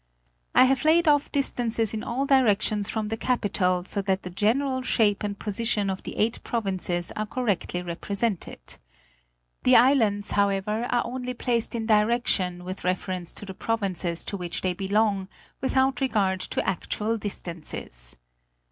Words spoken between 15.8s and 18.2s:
regard to actual distances.